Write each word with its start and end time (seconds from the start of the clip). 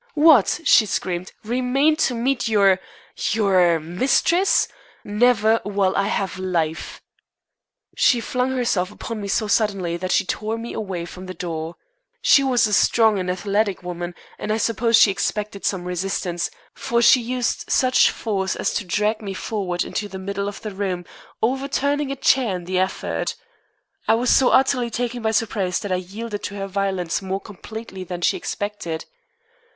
"What?" 0.15 0.61
she 0.63 0.87
screamed. 0.87 1.31
"Remain 1.43 1.95
to 1.97 2.15
meet 2.15 2.47
your 2.47 2.79
your 3.33 3.79
mistress? 3.79 4.67
Never, 5.03 5.59
while 5.61 5.95
I 5.95 6.07
have 6.07 6.39
life!" 6.39 7.03
She 7.95 8.19
flung 8.19 8.55
herself 8.57 8.89
upon 8.89 9.21
me 9.21 9.27
so 9.27 9.45
suddenly 9.47 9.97
that 9.97 10.11
she 10.11 10.25
tore 10.25 10.57
me 10.57 10.73
away 10.73 11.05
from 11.05 11.27
the 11.27 11.35
door. 11.35 11.75
She 12.19 12.41
was 12.43 12.65
a 12.65 12.73
strong 12.73 13.19
and 13.19 13.29
athletic 13.29 13.83
woman, 13.83 14.15
and 14.39 14.51
I 14.51 14.57
suppose 14.57 14.97
she 14.97 15.11
expected 15.11 15.65
some 15.65 15.85
resistance, 15.85 16.49
for 16.73 16.99
she 17.03 17.21
used 17.21 17.65
such 17.69 18.09
force 18.09 18.55
as 18.55 18.73
to 18.73 18.85
drag 18.85 19.21
me 19.21 19.35
forward 19.35 19.83
into 19.85 20.07
the 20.07 20.17
middle 20.17 20.47
of 20.47 20.63
the 20.63 20.71
room, 20.71 21.05
overturning 21.43 22.11
a 22.11 22.15
chair 22.15 22.55
in 22.55 22.63
the 22.63 22.79
effort. 22.79 23.35
I 24.07 24.15
was 24.15 24.31
so 24.35 24.49
utterly 24.49 24.89
taken 24.89 25.21
by 25.21 25.29
surprise 25.29 25.77
that 25.81 25.91
I 25.91 25.97
yielded 25.97 26.41
to 26.45 26.55
her 26.55 26.65
violence 26.65 27.21
more 27.21 27.39
completely 27.39 28.03
than 28.03 28.21
she 28.21 28.35
expected. 28.35 29.05